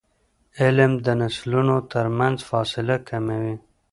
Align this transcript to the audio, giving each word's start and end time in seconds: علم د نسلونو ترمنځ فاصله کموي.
علم 0.61 0.91
د 1.05 1.07
نسلونو 1.21 1.75
ترمنځ 1.91 2.37
فاصله 2.49 2.95
کموي. 3.09 3.55